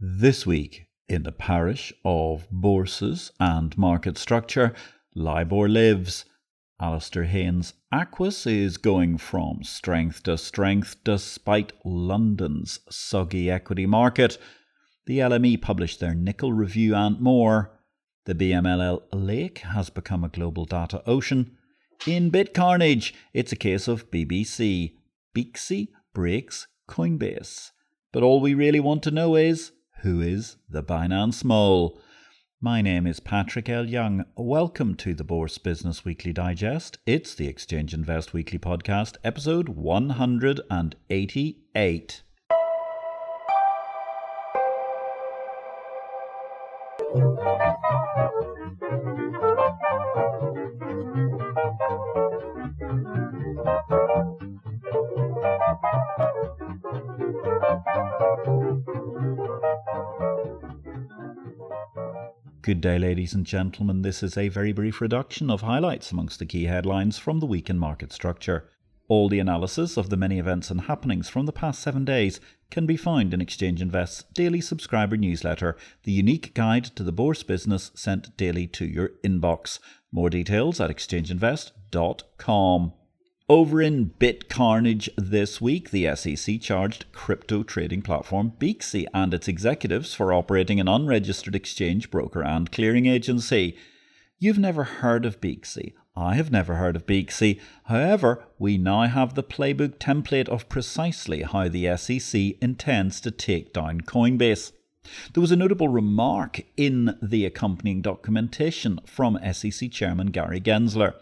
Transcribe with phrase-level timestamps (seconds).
[0.00, 4.72] This week, in the parish of bourses and market structure,
[5.16, 6.24] LIBOR lives.
[6.80, 14.38] Alasdair Haynes' Aquis is going from strength to strength despite London's soggy equity market.
[15.06, 17.72] The LME published their nickel review and more.
[18.26, 21.56] The BMLL lake has become a global data ocean.
[22.06, 24.92] In BitCarnage, it's a case of BBC.
[25.36, 27.72] Beaxy breaks Coinbase.
[28.12, 29.72] But all we really want to know is
[30.02, 31.98] who is the Binance Mole?
[32.60, 33.88] My name is Patrick L.
[33.88, 34.24] Young.
[34.36, 36.98] Welcome to the Bourse Business Weekly Digest.
[37.06, 42.22] It's the Exchange Invest Weekly Podcast, episode 188.
[62.68, 64.02] Good day, ladies and gentlemen.
[64.02, 67.70] This is a very brief reduction of highlights amongst the key headlines from the week
[67.70, 68.68] in market structure.
[69.08, 72.84] All the analysis of the many events and happenings from the past seven days can
[72.84, 77.90] be found in Exchange Invest's daily subscriber newsletter, the unique guide to the bourse business
[77.94, 79.78] sent daily to your inbox.
[80.12, 82.92] More details at exchangeinvest.com.
[83.50, 90.12] Over in BitCarnage this week, the SEC charged crypto trading platform Beaxy and its executives
[90.12, 93.74] for operating an unregistered exchange broker and clearing agency.
[94.38, 95.94] You've never heard of Beaxy.
[96.14, 97.58] I have never heard of Beaxy.
[97.84, 103.72] However, we now have the playbook template of precisely how the SEC intends to take
[103.72, 104.72] down Coinbase.
[105.32, 111.14] There was a notable remark in the accompanying documentation from SEC Chairman Gary Gensler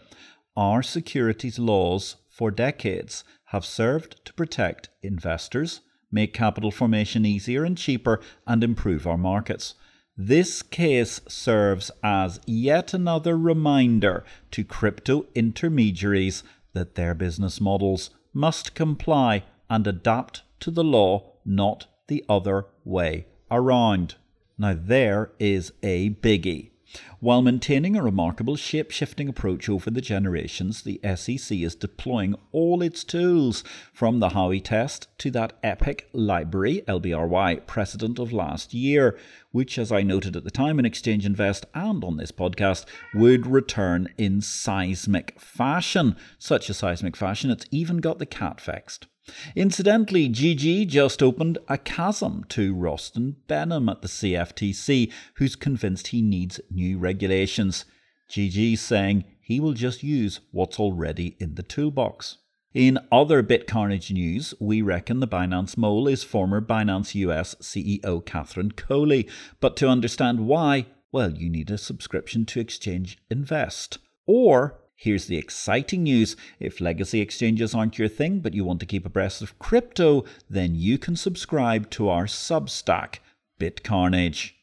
[0.57, 7.77] our securities laws for decades have served to protect investors, make capital formation easier and
[7.77, 9.75] cheaper, and improve our markets.
[10.17, 16.43] This case serves as yet another reminder to crypto intermediaries
[16.73, 23.27] that their business models must comply and adapt to the law, not the other way
[23.51, 24.15] around.
[24.57, 26.71] Now, there is a biggie.
[27.19, 32.83] While maintaining a remarkable shape shifting approach over the generations, the SEC is deploying all
[32.83, 39.17] its tools, from the Howey test to that epic LBRY LBRY precedent of last year,
[39.49, 42.85] which, as I noted at the time in Exchange Invest and on this podcast,
[43.15, 46.15] would return in seismic fashion.
[46.37, 49.07] Such a seismic fashion, it's even got the cat vexed.
[49.55, 56.21] Incidentally, GG just opened a chasm to Rostin Behnam at the CFTC, who's convinced he
[56.21, 57.85] needs new regulations.
[58.29, 62.37] GG saying he will just use what's already in the toolbox.
[62.73, 68.71] In other BitCarnage news, we reckon the Binance mole is former Binance US CEO Catherine
[68.71, 69.27] Coley.
[69.59, 73.97] But to understand why, well, you need a subscription to Exchange Invest.
[74.25, 76.35] Or Here's the exciting news.
[76.59, 80.73] If legacy exchanges aren't your thing, but you want to keep abreast of crypto, then
[80.73, 83.19] you can subscribe to our Substack,
[83.59, 84.53] BitCarnage.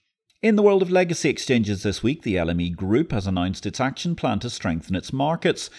[0.42, 4.16] In the world of legacy exchanges this week, the LME Group has announced its action
[4.16, 5.70] plan to strengthen its markets.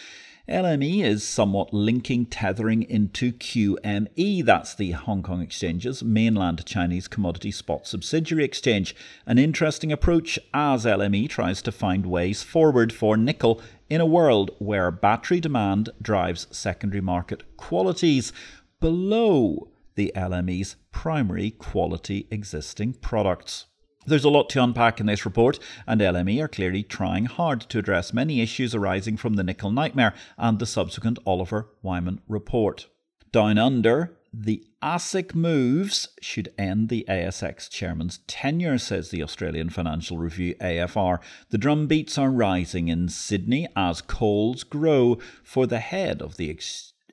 [0.47, 7.49] LME is somewhat linking tethering into QME, that's the Hong Kong Exchange's mainland Chinese commodity
[7.49, 8.95] spot subsidiary exchange.
[9.25, 14.51] An interesting approach as LME tries to find ways forward for nickel in a world
[14.59, 18.31] where battery demand drives secondary market qualities
[18.79, 23.65] below the LME's primary quality existing products.
[24.07, 25.57] There's a lot to unpack in this report,
[25.87, 30.13] and LME are clearly trying hard to address many issues arising from the nickel nightmare
[30.37, 32.87] and the subsequent Oliver Wyman report.
[33.31, 40.19] Down under, the ASIC moves should end the ASX chairman's tenure, says the Australian Financial
[40.19, 41.19] Review AFR.
[41.49, 46.53] The drumbeats are rising in Sydney as calls grow for the head of the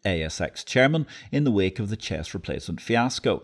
[0.04, 3.42] ASX chairman in the wake of the CHESS replacement fiasco.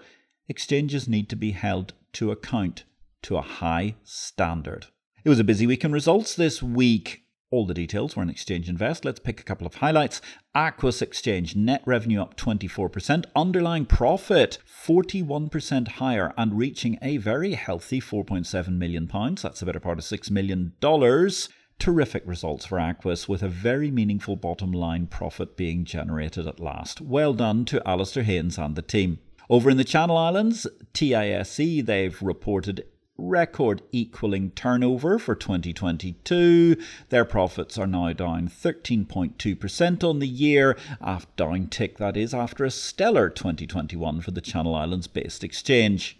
[0.48, 2.84] Exchanges need to be held to account
[3.22, 4.86] to a high standard.
[5.24, 7.24] It was a busy week in results this week.
[7.50, 9.04] All the details were in Exchange Invest.
[9.06, 10.20] Let's pick a couple of highlights.
[10.54, 18.00] Aquis Exchange net revenue up 24%, underlying profit 41% higher and reaching a very healthy
[18.00, 19.42] 4.7 million pounds.
[19.42, 21.48] That's a better part of 6 million dollars.
[21.78, 27.00] Terrific results for Aquis with a very meaningful bottom line profit being generated at last.
[27.00, 29.20] Well done to Alasdair Haynes and the team.
[29.48, 32.84] Over in the Channel Islands, TISE, they've reported
[33.18, 36.76] record equaling turnover for 2022.
[37.08, 42.64] Their profits are now down 13.2% on the year, after down tick that is after
[42.64, 46.16] a stellar 2021 for the Channel Islands based exchange.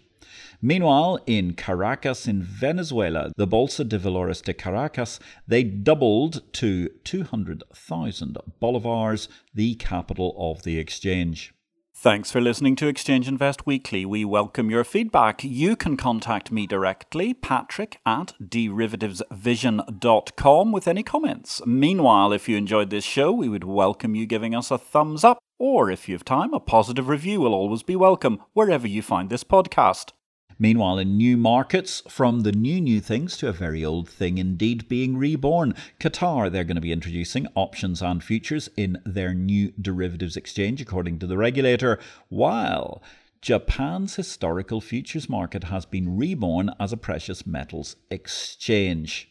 [0.61, 8.37] Meanwhile, in Caracas, in Venezuela, the Bolsa de Valores de Caracas, they doubled to 200,000
[8.61, 11.53] bolivars, the capital of the exchange.
[12.01, 14.05] Thanks for listening to Exchange Invest Weekly.
[14.05, 15.43] We welcome your feedback.
[15.43, 21.61] You can contact me directly, patrick at derivativesvision.com, with any comments.
[21.65, 25.39] Meanwhile, if you enjoyed this show, we would welcome you giving us a thumbs up,
[25.57, 29.29] or if you have time, a positive review will always be welcome wherever you find
[29.29, 30.13] this podcast.
[30.61, 34.89] Meanwhile, in new markets, from the new new things to a very old thing indeed
[34.89, 35.73] being reborn.
[36.01, 41.17] Qatar, they're going to be introducing options and futures in their new derivatives exchange, according
[41.19, 41.97] to the regulator,
[42.27, 43.01] while
[43.41, 49.29] Japan's historical futures market has been reborn as a precious metals exchange.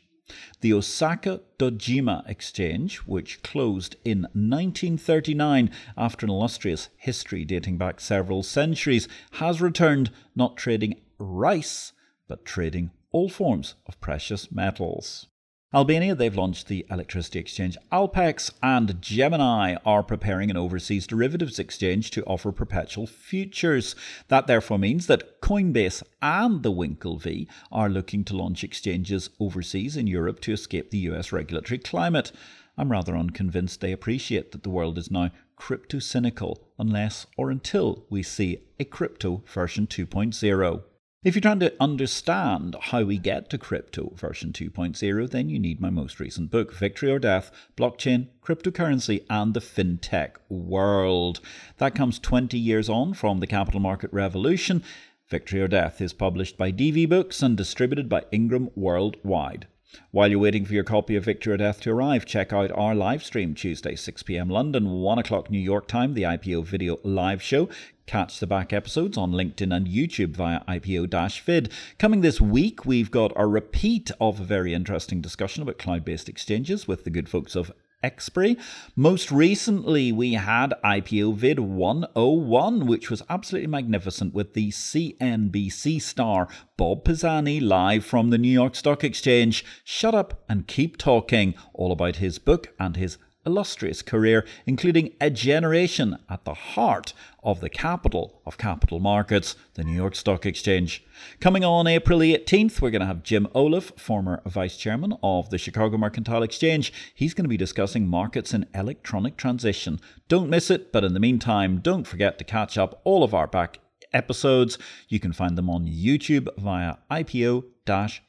[0.63, 8.43] The Osaka Dojima Exchange, which closed in 1939 after an illustrious history dating back several
[8.43, 11.93] centuries, has returned, not trading rice,
[12.29, 15.27] but trading all forms of precious metals.
[15.75, 22.11] Albania, they've launched the electricity exchange Alpex, and Gemini are preparing an overseas derivatives exchange
[22.13, 23.95] to offer perpetual futures.
[24.29, 30.07] That therefore means that Coinbase and the Winklevi are looking to launch exchanges overseas in
[30.07, 32.33] Europe to escape the US regulatory climate.
[32.79, 38.07] I'm rather unconvinced they appreciate that the world is now crypto cynical unless or until
[38.09, 40.83] we see a crypto version 2.0.
[41.25, 45.81] If you're trying to understand how we get to crypto version 2.0, then you need
[45.81, 51.41] my most recent book, Victory or Death Blockchain, Cryptocurrency, and the FinTech World.
[51.79, 54.85] That comes 20 years on from the capital market revolution.
[55.29, 59.67] Victory or Death is published by DV Books and distributed by Ingram Worldwide.
[60.13, 62.95] While you're waiting for your copy of Victory or Death to arrive, check out our
[62.95, 67.43] live stream Tuesday, 6 pm London, 1 o'clock New York time, the IPO video live
[67.43, 67.69] show.
[68.09, 71.71] Catch the back episodes on LinkedIn and YouTube via IPO vid.
[71.99, 76.27] Coming this week, we've got a repeat of a very interesting discussion about cloud based
[76.27, 77.71] exchanges with the good folks of
[78.03, 78.57] Exberry.
[78.97, 86.49] Most recently, we had IPO Vid 101, which was absolutely magnificent with the CNBC star
[86.79, 89.67] Bob Pisani live from the New York Stock Exchange.
[89.85, 95.31] Shut up and keep talking, all about his book and his illustrious career, including a
[95.31, 101.03] generation at the heart of the capital of capital markets, the New York Stock Exchange.
[101.41, 105.57] Coming on April 18th, we're going to have Jim Oliff, former vice chairman of the
[105.57, 106.93] Chicago Mercantile Exchange.
[107.15, 109.99] He's going to be discussing markets in electronic transition.
[110.29, 113.47] Don't miss it, but in the meantime, don't forget to catch up all of our
[113.47, 113.79] back
[114.13, 114.79] episodes.
[115.09, 117.65] You can find them on YouTube via IPO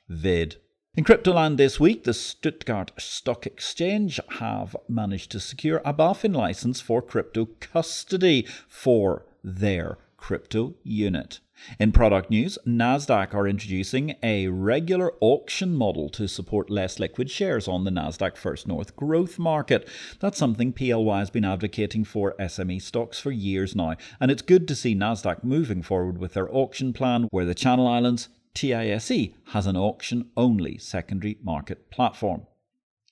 [0.08, 0.56] vid.
[1.00, 6.82] In Cryptoland this week, the Stuttgart Stock Exchange have managed to secure a BaFin license
[6.82, 11.40] for crypto custody for their crypto unit.
[11.80, 17.70] In product news, Nasdaq are introducing a regular auction model to support less liquid shares
[17.70, 19.88] on the Nasdaq First North growth market.
[20.20, 24.68] That's something PLY has been advocating for SME stocks for years now, and it's good
[24.68, 29.68] to see Nasdaq moving forward with their auction plan where the Channel Islands, TISE has
[29.68, 32.48] an auction only secondary market platform.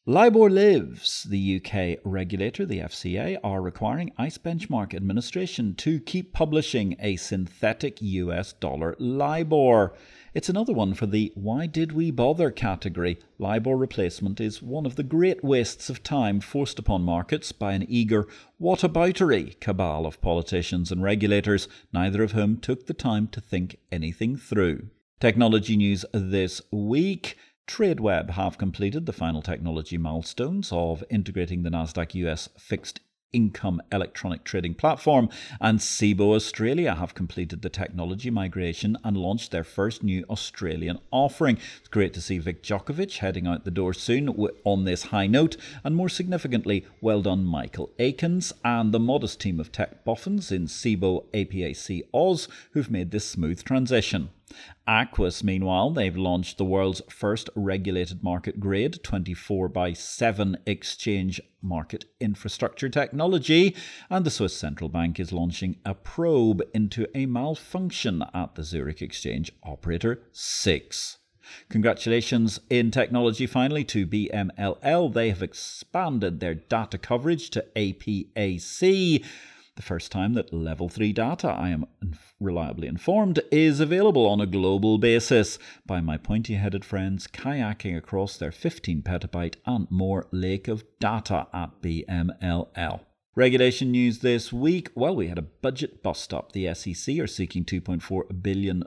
[0.10, 6.96] LIBOR Lives, the UK regulator, the FCA, are requiring ICE Benchmark Administration to keep publishing
[7.00, 9.94] a synthetic US dollar LIBOR.
[10.34, 13.20] It's another one for the why did we bother category.
[13.38, 17.86] LIBOR replacement is one of the great wastes of time forced upon markets by an
[17.90, 18.30] eager
[18.62, 24.38] whataboutery cabal of politicians and regulators, neither of whom took the time to think anything
[24.38, 24.88] through.
[25.20, 27.38] Technology news this week.
[27.68, 33.00] TradeWeb have completed the final technology milestones of integrating the Nasdaq US fixed
[33.34, 35.28] income electronic trading platform,
[35.60, 41.58] and Cboe Australia have completed the technology migration and launched their first new Australian offering.
[41.80, 44.30] It's great to see Vic Jokovic heading out the door soon
[44.66, 49.60] on this high note, and more significantly, well done Michael Akins and the modest team
[49.60, 54.30] of tech boffins in Cboe APAC Oz who've made this smooth transition.
[54.88, 62.06] Aquis, meanwhile, they've launched the world's first regulated market grade 24 by 7 exchange market
[62.22, 63.76] infrastructure technology,
[64.10, 69.02] and the Swiss Central Bank is launching a probe into a malfunction at the Zurich
[69.02, 71.18] Exchange Operator SIX.
[71.70, 75.14] Congratulations in technology finally to BMLL.
[75.14, 79.24] They have expanded their data coverage to APAC
[79.78, 81.86] the first time that level 3 data, I am
[82.40, 88.36] reliably informed, is available on a global basis by my pointy headed friends kayaking across
[88.36, 93.00] their 15 petabyte and more lake of data at BMLL.
[93.38, 94.90] Regulation news this week.
[94.96, 96.54] Well, we had a budget bust up.
[96.54, 98.84] The SEC are seeking $2.4 billion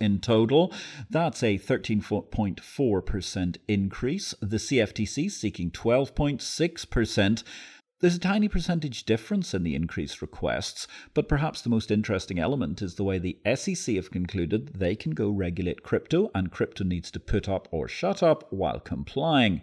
[0.00, 0.72] in total.
[1.10, 4.34] That's a 13.4% increase.
[4.40, 7.42] The CFTC seeking 12.6%.
[8.04, 12.82] There's a tiny percentage difference in the increased requests, but perhaps the most interesting element
[12.82, 17.10] is the way the SEC have concluded they can go regulate crypto, and crypto needs
[17.12, 19.62] to put up or shut up while complying.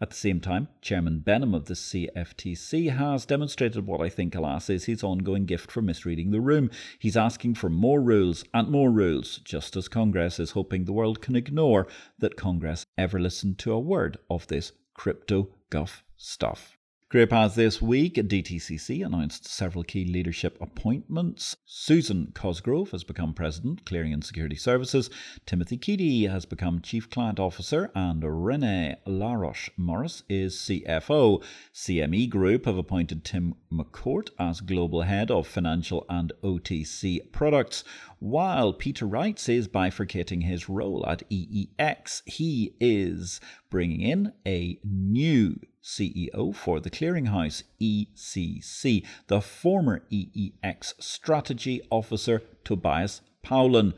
[0.00, 4.70] At the same time, Chairman Behnam of the CFTC has demonstrated what I think, alas,
[4.70, 6.70] is his ongoing gift for misreading the room.
[6.96, 11.20] He's asking for more rules and more rules, just as Congress is hoping the world
[11.20, 11.88] can ignore
[12.20, 16.76] that Congress ever listened to a word of this crypto guff stuff.
[17.10, 21.56] Career Paths this week, DTCC announced several key leadership appointments.
[21.66, 25.10] Susan Cosgrove has become President, Clearing and Security Services.
[25.44, 31.42] Timothy Keady has become Chief Client Officer, and Rene Laroche Morris is CFO.
[31.74, 37.82] CME Group have appointed Tim McCourt as Global Head of Financial and OTC Products,
[38.20, 42.22] while Peter Reitz is bifurcating his role at EEX.
[42.26, 51.80] He is bringing in a new CEO for the clearinghouse ECC, the former EEX strategy
[51.90, 53.94] officer Tobias Paulun.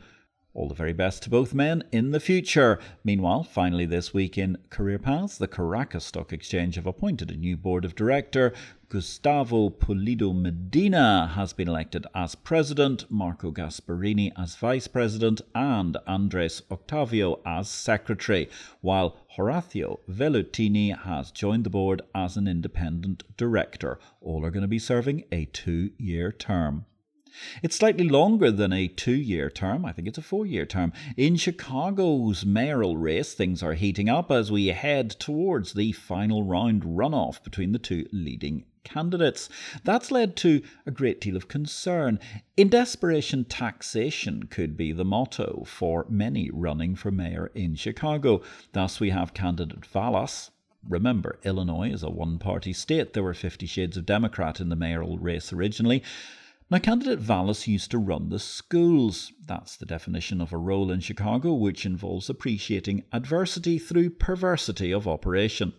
[0.55, 2.77] All the very best to both men in the future.
[3.03, 7.57] Meanwhile, finally this week in Career Paths, the Caracas Stock Exchange have appointed a new
[7.57, 8.53] board of director.
[8.87, 16.61] Gustavo Pulido Medina has been elected as president, Marco Gasparini as vice president, and Andres
[16.69, 18.47] Octavio as secretary,
[18.81, 23.97] while Horacio Velutini has joined the board as an independent director.
[24.21, 26.85] All are going to be serving a two year term.
[27.61, 29.85] It's slightly longer than a two year term.
[29.85, 30.93] I think it's a four year term.
[31.17, 36.83] In Chicago's mayoral race, things are heating up as we head towards the final round
[36.83, 39.49] runoff between the two leading candidates.
[39.83, 42.19] That's led to a great deal of concern.
[42.57, 48.41] In desperation, taxation could be the motto for many running for mayor in Chicago.
[48.73, 50.51] Thus, we have candidate Vallas,
[50.87, 53.13] Remember, Illinois is a one party state.
[53.13, 56.03] There were 50 shades of Democrat in the mayoral race originally.
[56.73, 59.31] Now, candidate Vallas used to run the schools.
[59.45, 65.07] That's the definition of a role in Chicago, which involves appreciating adversity through perversity of
[65.07, 65.73] operation.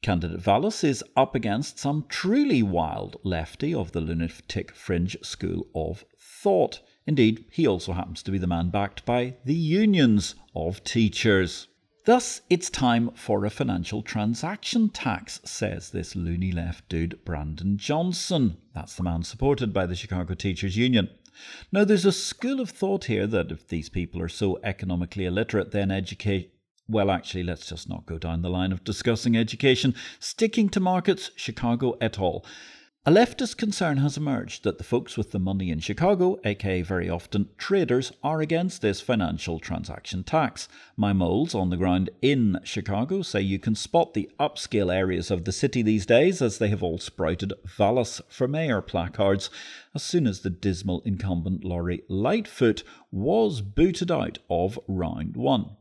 [0.00, 6.04] Candidate Vallas is up against some truly wild lefty of the lunatic fringe school of
[6.16, 6.78] thought.
[7.04, 11.66] Indeed, he also happens to be the man backed by the unions of teachers.
[12.04, 18.56] Thus, it's time for a financial transaction tax, says this loony left dude, Brandon Johnson.
[18.74, 21.10] That's the man supported by the Chicago Teachers Union.
[21.70, 25.70] Now, there's a school of thought here that if these people are so economically illiterate,
[25.70, 26.52] then educate.
[26.88, 29.94] Well, actually, let's just not go down the line of discussing education.
[30.18, 32.44] Sticking to markets, Chicago et al.
[33.04, 37.10] A leftist concern has emerged that the folks with the money in Chicago, aka very
[37.10, 40.68] often traders, are against this financial transaction tax.
[40.96, 45.44] My moles on the ground in Chicago say you can spot the upscale areas of
[45.44, 49.50] the city these days as they have all sprouted Vallas for mayor placards
[49.96, 55.76] as soon as the dismal incumbent Lori Lightfoot was booted out of round one.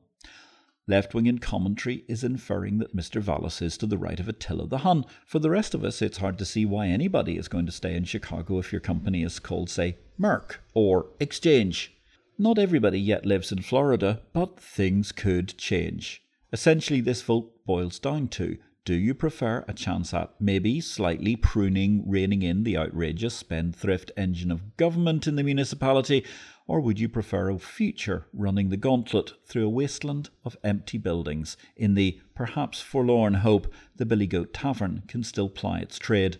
[0.92, 3.22] Left wing in commentary is inferring that Mr.
[3.22, 5.06] Vallas is to the right of Attila the Hun.
[5.26, 7.96] For the rest of us, it's hard to see why anybody is going to stay
[7.96, 11.94] in Chicago if your company is called, say, Merc or Exchange.
[12.38, 16.24] Not everybody yet lives in Florida, but things could change.
[16.52, 22.04] Essentially, this vote boils down to do you prefer a chance at maybe slightly pruning,
[22.10, 26.26] reining in the outrageous spendthrift engine of government in the municipality,
[26.66, 31.58] or would you prefer a future running the gauntlet through a wasteland of empty buildings
[31.76, 36.40] in the perhaps forlorn hope the Billy Goat Tavern can still ply its trade?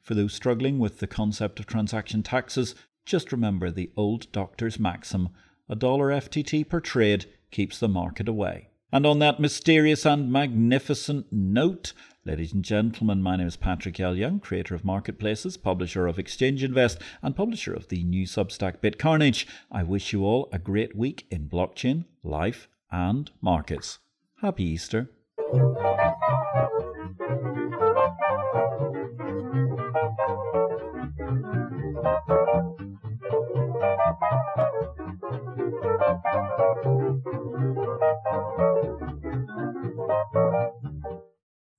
[0.00, 5.28] For those struggling with the concept of transaction taxes, just remember the old doctor's maxim
[5.68, 8.68] a dollar FTT per trade keeps the market away.
[8.92, 11.92] And on that mysterious and magnificent note,
[12.26, 14.16] Ladies and gentlemen, my name is Patrick L.
[14.16, 19.46] Young, creator of Marketplaces, publisher of Exchange Invest, and publisher of the new Substack BitCarnage.
[19.70, 24.00] I wish you all a great week in blockchain, life, and markets.
[24.42, 25.08] Happy Easter.